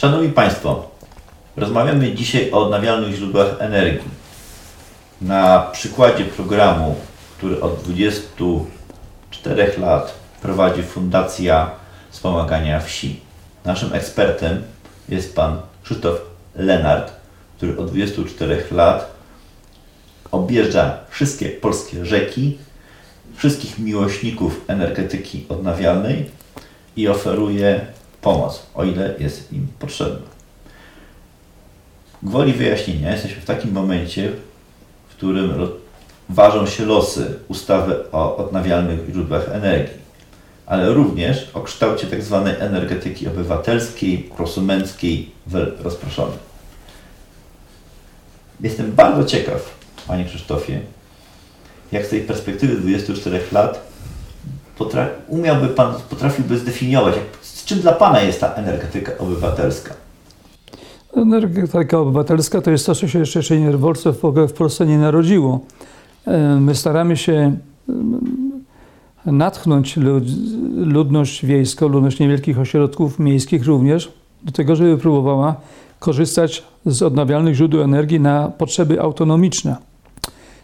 [0.00, 0.90] Szanowni Państwo,
[1.56, 4.08] rozmawiamy dzisiaj o odnawialnych źródłach energii.
[5.20, 6.96] Na przykładzie programu,
[7.38, 11.70] który od 24 lat prowadzi Fundacja
[12.10, 13.20] Wspomagania Wsi.
[13.64, 14.62] Naszym ekspertem
[15.08, 16.20] jest pan Krzysztof
[16.56, 17.12] Lenart,
[17.56, 19.10] który od 24 lat
[20.30, 22.58] objeżdża wszystkie polskie rzeki,
[23.36, 26.30] wszystkich miłośników energetyki odnawialnej
[26.96, 27.86] i oferuje
[28.22, 30.26] pomoc, o ile jest im potrzebna.
[32.22, 34.32] Gwoli wyjaśnienia, jesteśmy w takim momencie,
[35.08, 35.68] w którym
[36.28, 40.00] ważą się losy ustawy o odnawialnych źródłach energii,
[40.66, 42.42] ale również o kształcie tzw.
[42.44, 45.30] Tak energetyki obywatelskiej, prosumenckiej,
[45.78, 46.38] rozproszonej.
[48.60, 49.74] Jestem bardzo ciekaw,
[50.06, 50.80] Panie Krzysztofie,
[51.92, 53.90] jak z tej perspektywy 24 lat
[55.28, 57.39] umiałby Pan, potrafiłby zdefiniować, jak,
[57.70, 59.94] czym dla Pana jest ta energetyka obywatelska?
[61.16, 63.70] Energetyka obywatelska to jest to, co się jeszcze nie
[64.48, 65.60] w Polsce, nie narodziło.
[66.26, 67.56] E, my staramy się
[69.26, 69.96] natchnąć
[70.76, 74.12] ludność wiejską, ludność niewielkich ośrodków miejskich również
[74.42, 75.54] do tego, żeby próbowała
[75.98, 79.76] korzystać z odnawialnych źródeł energii na potrzeby autonomiczne.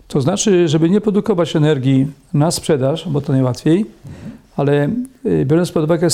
[0.08, 3.86] To znaczy, żeby nie produkować energii na sprzedaż, bo to najłatwiej,
[4.56, 4.90] ale
[5.26, 6.08] y, biorąc pod uwagę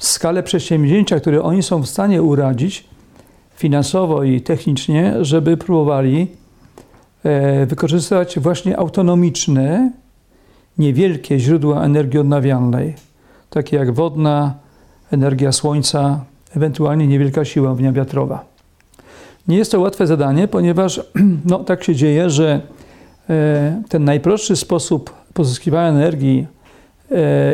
[0.00, 2.84] skalę przedsięwzięcia, które oni są w stanie uradzić
[3.54, 6.26] finansowo i technicznie, żeby próbowali
[7.24, 9.92] e, wykorzystywać właśnie autonomiczne,
[10.78, 12.94] niewielkie źródła energii odnawialnej,
[13.50, 14.54] takie jak wodna,
[15.10, 16.24] energia słońca,
[16.56, 18.44] ewentualnie niewielka siła wiatrowa.
[19.48, 21.00] Nie jest to łatwe zadanie, ponieważ
[21.50, 22.60] no, tak się dzieje, że
[23.30, 26.46] e, ten najprostszy sposób pozyskiwania energii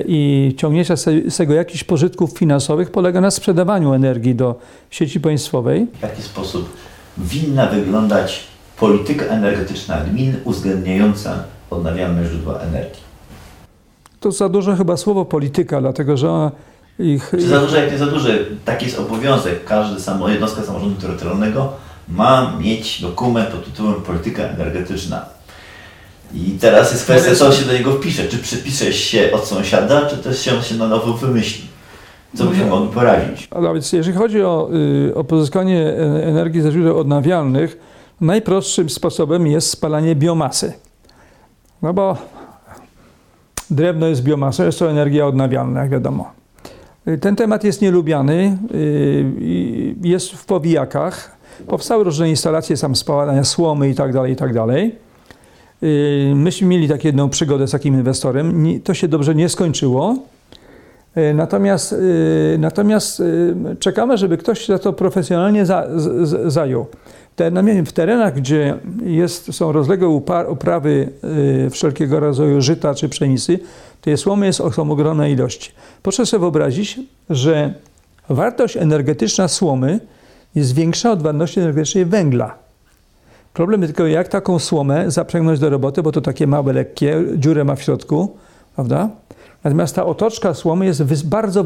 [0.07, 4.59] i ciągnięcia z tego jakichś pożytków finansowych polega na sprzedawaniu energii do
[4.91, 5.87] sieci państwowej.
[5.99, 6.77] W jaki sposób
[7.19, 8.45] winna wyglądać
[8.79, 13.03] polityka energetyczna gmin uwzględniająca odnawialne źródła energii?
[14.21, 16.51] To za dużo chyba słowo polityka, dlatego że
[16.99, 17.31] ich...
[17.31, 18.39] Czy za duże, jak nie za duże?
[18.65, 19.65] Taki jest obowiązek.
[19.65, 21.73] Każdy samo, jednostka samorządu terytorialnego
[22.09, 25.36] ma mieć dokument pod tytułem polityka energetyczna.
[26.35, 28.29] I teraz jest kwestia, co się do niego wpisze.
[28.29, 31.69] Czy przypisze się od sąsiada, czy też się, się na nowo wymyśli.
[32.35, 33.49] Co byśmy no, mogli poradzić?
[33.51, 34.71] A więc jeżeli chodzi o,
[35.09, 35.93] y, o pozyskanie
[36.23, 37.79] energii ze źródeł odnawialnych,
[38.21, 40.73] najprostszym sposobem jest spalanie biomasy.
[41.83, 42.17] No bo
[43.71, 46.31] drewno jest biomasą, jest to energia odnawialna, jak wiadomo.
[47.09, 51.37] Y, ten temat jest nielubiany, y, jest w powijakach.
[51.67, 54.13] Powstały różne instalacje sam spalania słomy i tak
[56.35, 58.81] myśmy mieli taką jedną przygodę z takim inwestorem.
[58.85, 60.17] To się dobrze nie skończyło.
[61.35, 61.95] Natomiast,
[62.59, 63.23] natomiast
[63.79, 66.87] czekamy, żeby ktoś za to profesjonalnie za, z, zajął.
[67.87, 70.09] W terenach, gdzie jest, są rozległe
[70.49, 71.09] uprawy
[71.71, 73.59] wszelkiego rodzaju żyta czy pszenicy,
[74.01, 75.71] tej słomy jest, są ogromne ilości.
[76.03, 77.01] Proszę sobie wyobrazić,
[77.31, 77.75] że
[78.29, 80.01] wartość energetyczna słomy
[80.55, 82.66] jest większa od wartości energetycznej węgla.
[83.57, 87.65] Problem jest tylko, jak taką słomę zaprzęgnąć do roboty, bo to takie małe, lekkie, dziurę
[87.65, 88.37] ma w środku,
[88.75, 89.09] prawda?
[89.65, 91.65] Natomiast ta otoczka słomy jest bardzo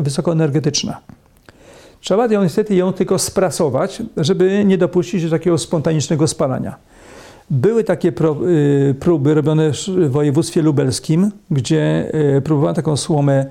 [0.00, 1.00] wysokoenergetyczna.
[2.00, 6.76] Trzeba ją niestety ją tylko sprasować, żeby nie dopuścić do takiego spontanicznego spalania.
[7.50, 13.46] Były takie y, próby robione w województwie lubelskim, gdzie y, próbowano taką słomę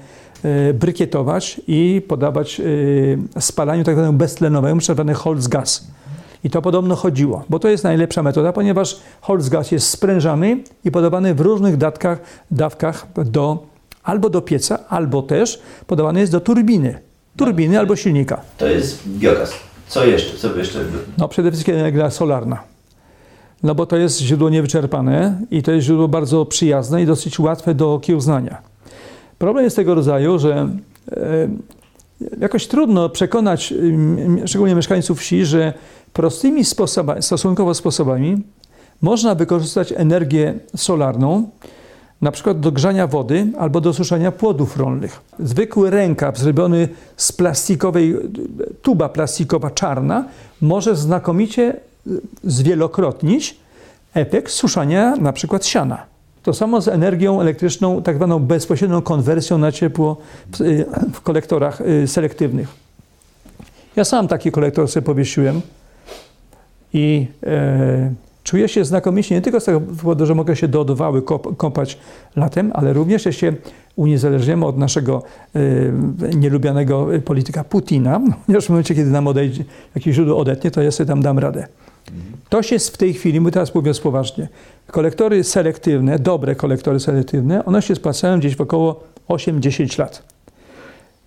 [0.70, 2.62] y, brykietować i podawać
[3.40, 5.88] spalaniu tak zwanego beztlenowemu, zwany Holzgas.
[6.48, 11.36] I to podobno chodziło, bo to jest najlepsza metoda, ponieważ Holzgas jest sprężany i podawany
[11.36, 12.20] w różnych dawkach,
[12.52, 13.66] dawkach do,
[14.04, 17.00] albo do pieca, albo też podawany jest do turbiny.
[17.38, 18.42] Turbiny albo silnika.
[18.58, 19.54] To jest biogaz.
[19.88, 20.38] Co jeszcze?
[20.38, 20.80] Co jeszcze?
[21.18, 22.64] No przede wszystkim energia solarna
[23.64, 27.76] no bo to jest źródło niewyczerpane i to jest źródło bardzo przyjazne i dosyć łatwe
[27.76, 28.58] do okiełznania.
[29.38, 30.70] Problem jest tego rodzaju, że
[31.12, 31.48] e,
[32.40, 33.74] jakoś trudno przekonać
[34.46, 35.74] szczególnie mieszkańców wsi, że
[36.14, 38.44] prostymi sposobami, stosunkowo sposobami
[39.02, 41.50] można wykorzystać energię solarną,
[42.22, 45.22] na przykład do grzania wody albo do suszenia płodów rolnych.
[45.40, 48.16] Zwykły rękaw zrobiony z plastikowej,
[48.82, 50.26] tuba plastikowa czarna
[50.62, 51.74] może znakomicie
[52.44, 53.58] zwielokrotnić
[54.14, 56.17] efekt suszania na przykład siana.
[56.48, 60.18] To samo z energią elektryczną, tak zwaną bezpośrednią konwersją na ciepło
[60.54, 60.86] w, y,
[61.24, 62.68] kolektorach y, selektywnych.
[63.96, 65.62] Ja sam taki kolektor sobie powiesiłem
[66.94, 68.14] i e,
[68.44, 71.22] Czuję się znakomicie nie tylko z tego powodu, że mogę się do odwały
[71.58, 71.98] kąpać
[72.36, 73.54] latem, ale również że się
[73.96, 75.24] uniezależniamy od naszego
[75.56, 75.92] y,
[76.36, 79.64] nielubianego polityka Putina, ponieważ w momencie, kiedy nam odejdzie,
[79.96, 81.68] jakieś źródło odetnie, to ja sobie tam dam radę.
[82.50, 84.48] To się w tej chwili, my teraz mówiąc poważnie,
[84.88, 90.24] kolektory selektywne, dobre kolektory selektywne, one się spłacają gdzieś w około 8-10 lat.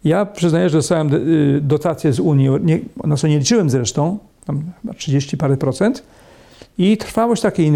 [0.04, 4.62] Ja przyznaję, że dostałem y, dotacje z Unii, nie, na co nie liczyłem zresztą, tam
[4.96, 6.02] 30 parę procent,
[6.78, 7.66] i trwałość takiej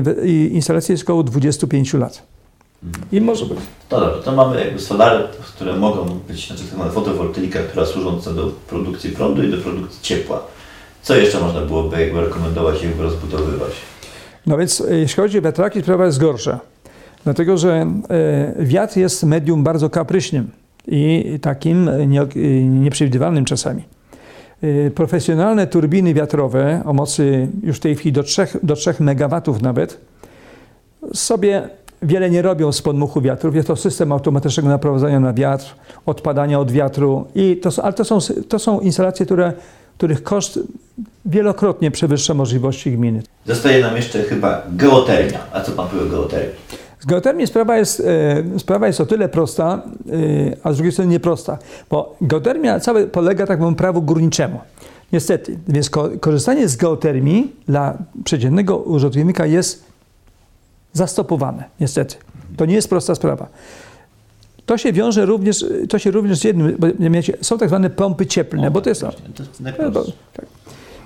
[0.55, 2.23] instalacji jest około 25 lat.
[3.13, 3.59] I może być.
[3.89, 5.25] To dobrze, to mamy jakby solary,
[5.57, 10.43] które mogą być, znaczy tak fotowoltaika, która służąca do produkcji prądu i do produkcji ciepła.
[11.05, 13.73] Co jeszcze można byłoby jakby rekomendować i rozbudowywać?
[14.47, 16.61] No więc e, jeśli chodzi o wiatraki, sprawa jest gorsza.
[17.25, 20.51] Dlatego, że e, wiatr jest medium bardzo kapryśnym
[20.89, 22.27] i takim nie,
[22.65, 23.83] nieprzewidywalnym czasami.
[24.63, 29.41] E, profesjonalne turbiny wiatrowe o mocy już w tej chwili do 3, do 3 MW
[29.63, 30.01] nawet
[31.15, 31.69] sobie
[32.03, 33.55] wiele nie robią z podmuchu wiatrów.
[33.55, 35.75] Jest to system automatycznego naprowadzania na wiatr,
[36.07, 38.19] odpadania od wiatru, i to, ale to są,
[38.49, 39.53] to są instalacje, które,
[39.99, 40.59] których koszt
[41.27, 43.23] wielokrotnie przewyższa możliwości gminy.
[43.47, 45.39] Zostaje nam jeszcze chyba geotermia.
[45.53, 46.55] A co pan powie o geotermii?
[47.01, 49.83] Z geotermii sprawa jest, e, sprawa jest o tyle prosta,
[50.53, 51.59] e, a z drugiej strony nieprosta,
[51.91, 54.61] bo geotermia całe polega tak powiem prawu górniczemu.
[55.13, 59.85] Niestety, więc ko korzystanie z geotermii dla przeciętnego użytkownika jest
[60.93, 62.17] zastopowane, niestety.
[62.57, 63.49] To nie jest prosta sprawa.
[64.67, 66.87] To się wiąże również, to się również z jednym, bo
[67.41, 69.01] są tak zwane pompy cieplne, o, bo to jest...
[69.01, 69.07] To
[69.43, 69.63] jest
[70.33, 70.47] tak.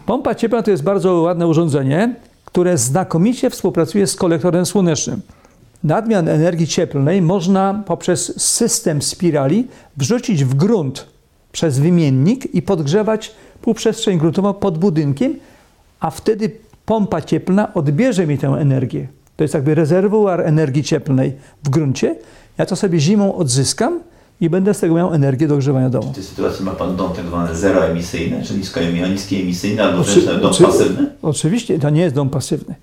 [0.07, 2.15] Pompa cieplna to jest bardzo ładne urządzenie,
[2.45, 5.21] które znakomicie współpracuje z kolektorem słonecznym.
[5.85, 9.67] Nadmiar energii cieplnej można poprzez system spirali
[9.97, 11.07] wrzucić w grunt
[11.53, 15.37] przez wymiennik i podgrzewać półprzestrzeń gruntową pod budynkiem,
[16.01, 16.51] a wtedy
[16.87, 19.09] pompa cieplna odbierze mi tę energię.
[19.39, 21.33] To jest jakby rezerwuar energii cieplnej
[21.65, 22.17] w gruncie.
[22.59, 24.01] Ja to sobie zimą odzyskam
[24.41, 26.13] i będę z tego miał energię do ogrzewania domu.
[26.13, 28.61] W tej sytuacji ma Pan dom tak zwany zeroemisyjny, czyli
[29.11, 31.11] niskoemisyjny albo Oczy, dom oczy, pasywny?
[31.23, 32.75] Oczywiście, to nie jest dom pasywny.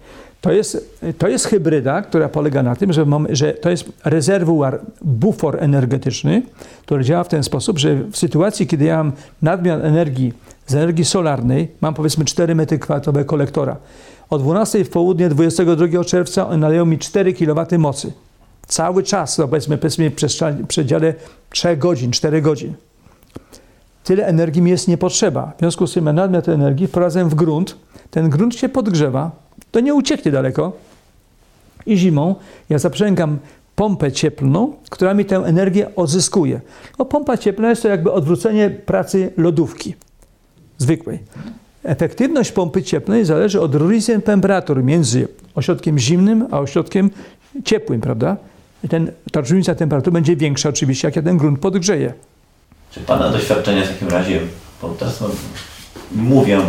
[0.41, 4.79] To jest, to jest hybryda, która polega na tym, że, mamy, że to jest rezerwuar,
[5.01, 6.41] bufor energetyczny,
[6.81, 9.11] który działa w ten sposób, że w sytuacji, kiedy ja mam
[9.41, 10.33] nadmiar energii
[10.67, 13.77] z energii solarnej, mam powiedzmy 4 metry kwadratowe kolektora,
[14.29, 18.13] o 12 w południe 22 czerwca naleją mi 4 kW mocy.
[18.67, 21.13] Cały czas, no powiedzmy, powiedzmy w przedziale
[21.49, 22.73] 3 godzin, 4 godzin.
[24.03, 25.53] Tyle energii mi jest nie potrzeba.
[25.57, 27.75] W związku z tym nadmiar tej energii wprowadzam w grunt.
[28.11, 29.31] Ten grunt się podgrzewa,
[29.71, 30.71] to nie ucieknie daleko.
[31.85, 32.35] I zimą
[32.69, 33.37] ja zaprzęgam
[33.75, 36.61] pompę cieplną, która mi tę energię odzyskuje.
[36.99, 39.95] No, pompa cieplna jest to jakby odwrócenie pracy lodówki
[40.77, 41.19] zwykłej.
[41.85, 47.11] Efektywność pompy cieplnej zależy od różnicy temperatur między ośrodkiem zimnym a ośrodkiem
[47.65, 48.37] ciepłym, prawda?
[48.83, 52.13] I ten, ta różnica temperatur będzie większa oczywiście, jak ja ten grunt podgrzeję.
[52.91, 54.39] Czy Pana doświadczenia w takim razie,
[54.99, 55.23] teraz
[56.11, 56.61] mówią,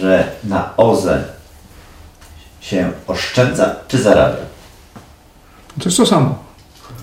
[0.00, 1.24] że na OZE
[2.60, 4.36] się oszczędza czy zarabia?
[5.78, 6.38] To jest to samo.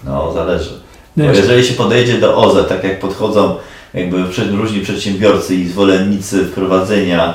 [0.06, 0.82] No, zależy.
[1.18, 3.56] Bo jeżeli się podejdzie do OZE, tak jak podchodzą
[3.94, 7.34] jakby różni przedsiębiorcy i zwolennicy wprowadzenia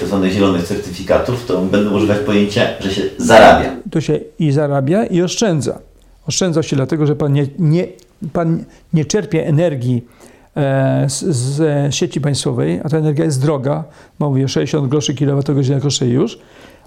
[0.00, 0.16] tzw.
[0.16, 3.76] E, tak zielonych certyfikatów, to będą używać pojęcia, że się zarabia.
[3.90, 5.78] To się i zarabia, i oszczędza.
[6.26, 7.86] Oszczędza się dlatego, że pan nie, nie,
[8.32, 10.04] pan nie czerpie energii
[10.56, 13.84] e, z, z, sieci państwowej, a ta energia jest droga,
[14.18, 16.38] mówię 60 groszy kilowatogodzina kosztuje już,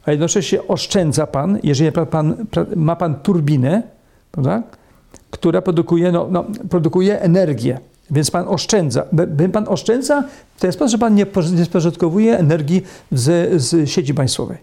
[0.06, 3.84] a jednocześnie oszczędza pan, jeżeli pan, ma pan turbinę,
[4.32, 4.64] prawda,
[5.32, 7.80] która produkuje, no, no, produkuje energię.
[8.12, 9.06] Więc pan oszczędza.
[9.54, 10.24] Pan oszczędza
[10.56, 11.26] w ten sposób, że pan nie,
[11.66, 14.58] spożytkowuje energii z, z sieci państwowej.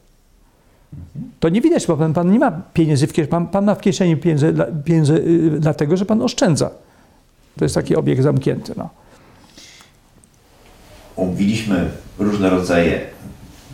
[1.40, 3.80] To nie widać, bo pan, pan nie ma pieniędzy w kieszeni, pan, pan ma w
[3.80, 4.16] kieszeni
[4.84, 6.70] pieniądze yy, dlatego, że pan oszczędza.
[7.58, 8.72] To jest taki obiekt zamknięty.
[8.76, 8.88] No.
[11.16, 13.00] Omówiliśmy różne rodzaje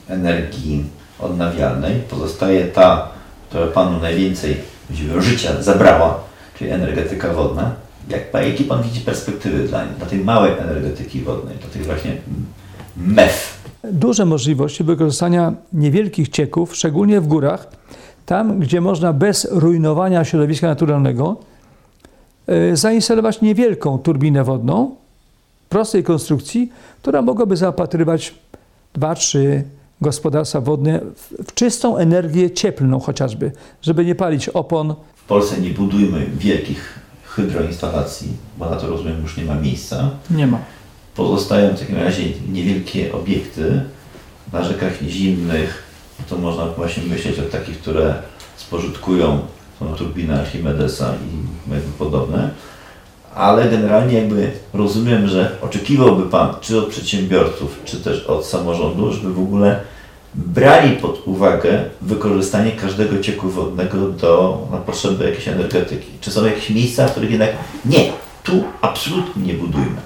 [0.09, 0.85] energii
[1.19, 2.01] odnawialnej.
[2.11, 3.09] Pozostaje ta,
[3.49, 4.57] która panu najwięcej
[5.19, 6.21] życia zabrała,
[6.59, 7.84] czyli energetyka wodna.
[8.09, 12.17] Jak, jakie Pan widzi perspektywy dla, dla tej małej energetyki wodnej, dla tych właśnie
[12.97, 13.65] MEF?
[13.93, 17.69] Duże możliwości wykorzystania niewielkich cieków, szczególnie w górach,
[18.27, 21.37] tam gdzie można bez rujnowania środowiska naturalnego
[22.47, 24.95] yy, zainstalować niewielką turbinę wodną
[25.69, 28.35] prostej konstrukcji, która mogłaby zaopatrywać
[28.95, 29.65] dwa, trzy
[30.01, 34.95] gospodarstwa wodne w, w czystą energię cieplną chociażby, żeby nie palić opon.
[35.17, 37.04] W Polsce nie budujmy wielkich
[37.35, 40.11] hydroinstalacji, bo na to rozumiem już nie ma miejsca.
[40.31, 40.59] Nie ma.
[41.15, 42.23] Pozostają w takim razie
[42.53, 43.83] niewielkie obiekty
[44.53, 45.83] na rzekach zimnych,
[46.29, 48.15] to można właśnie myśleć o takich, które
[48.57, 49.41] spożytkują
[49.79, 52.51] tą turbinę Archimedesa i jakby podobne.
[53.35, 59.33] Ale generalnie jakby rozumiem, że oczekiwałby Pan czy od przedsiębiorców, czy też od samorządu, żeby
[59.33, 59.81] w ogóle
[60.35, 66.07] brali pod uwagę wykorzystanie każdego cieku wodnego do, na potrzeby jakiejś energetyki.
[66.21, 67.51] Czy są jakieś miejsca, w których jednak
[67.85, 68.13] nie,
[68.43, 69.97] tu absolutnie nie budujmy.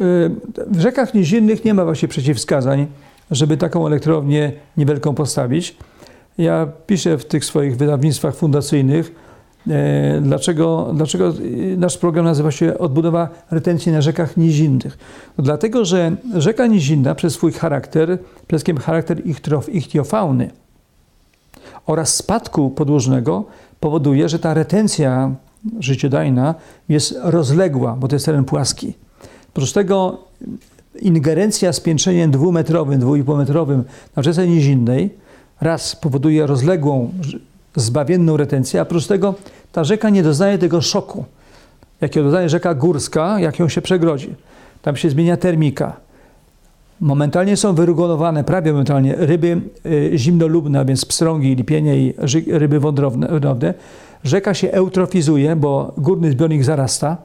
[0.00, 0.30] Y,
[0.70, 2.86] W rzekach nizinnych nie ma właśnie przeciwwskazań,
[3.30, 5.76] żeby taką elektrownię niewielką postawić.
[6.38, 9.12] Ja piszę w tych swoich wydawnictwach fundacyjnych,
[10.20, 14.98] dlaczego, dlaczego y, nasz program nazywa się Odbudowa retencji na rzekach nizinnych.
[15.38, 19.22] No dlatego, że rzeka nizinna przez swój charakter, przede wszystkim charakter
[19.72, 20.50] ichtiofauny
[21.86, 23.44] oraz spadku podłużnego
[23.80, 25.34] powoduje, że ta retencja
[25.80, 26.54] życiodajna
[26.88, 28.94] jest rozległa, bo to jest teren płaski.
[29.48, 30.18] Oprócz tego
[31.00, 33.84] ingerencja z piętrzeniem dwumetrowym, dwuipółmetrowym
[34.16, 35.10] na rzece nizinnej
[35.60, 37.10] raz powoduje rozległą,
[37.76, 39.34] zbawienną retencję, a oprócz tego
[39.72, 41.24] ta rzeka nie doznaje tego szoku,
[42.00, 44.34] jakiego doznaje rzeka górska, jak ją się przegrodzi.
[44.82, 45.96] Tam się zmienia termika.
[47.00, 52.14] Momentalnie są wyregulowane, prawie momentalnie, ryby y, zimnolubne, a więc pstrągi, lipienie i
[52.48, 53.74] ryby wodne.
[54.24, 57.16] Rzeka się eutrofizuje, bo górny zbiornik zarasta.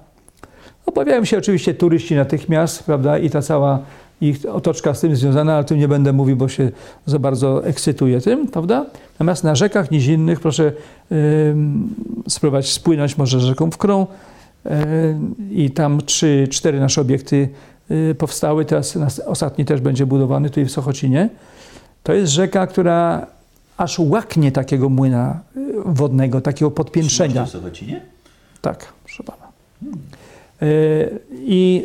[0.85, 3.79] Obawiają się oczywiście turyści natychmiast, prawda, i ta cała
[4.23, 6.71] ich otoczka z tym związana, ale tym nie będę mówił, bo się
[7.05, 8.85] za bardzo ekscytuję tym, prawda?
[9.13, 10.71] Natomiast na rzekach nizinnych proszę
[11.11, 11.95] ym,
[12.27, 14.07] spróbować spłynąć może rzeką Wkrą
[14.65, 14.71] yy,
[15.51, 17.49] i tam trzy, cztery nasze obiekty
[17.89, 21.29] yy, powstały, teraz nas, ostatni też będzie budowany tutaj w Sochocinie.
[22.03, 23.27] To jest rzeka, która
[23.77, 27.45] aż łaknie takiego młyna yy, wodnego, takiego podpiętrzenia.
[27.45, 28.01] W Sochocinie?
[28.61, 29.47] Tak, proszę pana.
[30.61, 31.83] Yy, I,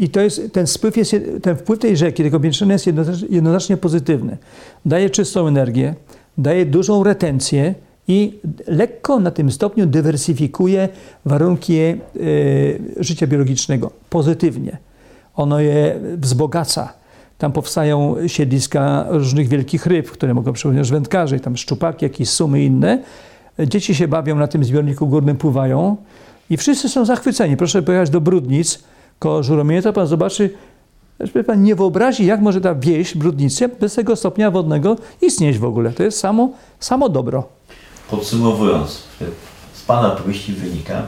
[0.00, 2.86] I to jest, ten spływ jest, ten wpływ tej rzeki, tego piętrzyny jest
[3.30, 4.36] jednoznacznie, pozytywny.
[4.86, 5.94] Daje czystą energię,
[6.38, 7.74] daje dużą retencję
[8.08, 10.88] i lekko na tym stopniu dywersyfikuje
[11.24, 11.98] warunki yy,
[12.96, 14.78] życia biologicznego pozytywnie.
[15.36, 16.92] Ono je wzbogaca.
[17.38, 23.02] Tam powstają siedliska różnych wielkich ryb, które mogą przypominać wędkarzy, tam szczupaki, jakieś sumy inne.
[23.58, 25.96] Dzieci się bawią na tym zbiorniku górnym, pływają
[26.50, 27.56] i wszyscy są zachwyceni.
[27.56, 28.78] Proszę pojechać do Brudnic
[29.18, 30.50] koło Żuromienia, to pan zobaczy,
[31.20, 35.64] żeby pan nie wyobrazi, jak może ta wieś Brudnicy bez tego stopnia wodnego istnieć w
[35.64, 35.90] ogóle.
[35.90, 37.48] To jest samo, samo dobro.
[38.10, 39.02] Podsumowując,
[39.74, 41.02] z Pana opowieści wynika,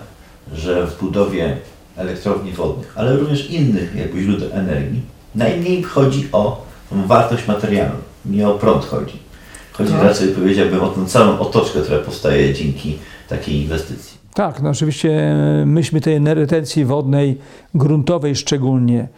[0.53, 1.57] że w budowie
[1.97, 5.01] elektrowni wodnych, ale również innych jakby źródeł energii,
[5.35, 7.95] najmniej chodzi o tą wartość materialną,
[8.27, 9.19] nie o prąd chodzi.
[9.73, 10.03] Chodzi Tak.
[10.03, 12.99] raczej, powiedziałbym, o tę całą otoczkę, która powstaje dzięki
[13.29, 14.19] takiej inwestycji.
[14.37, 17.38] Tak, no oczywiście e, myśmy tej retencji wodnej,
[17.75, 19.09] gruntowej szczególnie,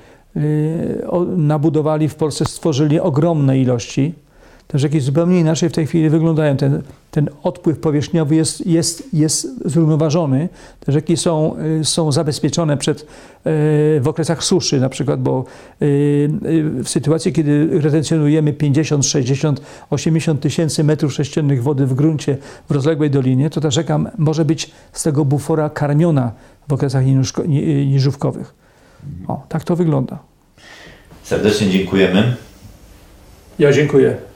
[1.09, 4.15] o- nabudowali w Polsce, stworzyli ogromne ilości.
[4.69, 6.57] Te rzeki zupełnie inaczej w tej chwili wyglądają.
[6.57, 10.49] Ten, ten odpływ powierzchniowy jest, jest, jest zrównoważony.
[10.81, 13.05] Te rzeki są, y, są zabezpieczone przed, y,
[14.01, 15.45] w okresach suszy na przykład, bo
[15.83, 16.29] y,
[16.85, 19.61] w sytuacji, kiedy retencjonujemy 50, 60,
[19.91, 22.37] 80 tysięcy metrów sześciennych wody w gruncie
[22.69, 26.33] w rozległej dolinie, to ta rzeka może być z tego bufora karmiona
[26.69, 27.05] w okresach
[27.87, 28.55] niżówkowych.
[29.29, 30.19] O, tak to wygląda.
[31.23, 32.37] Serdecznie dziękujemy.
[33.59, 34.28] Ja dziękuję.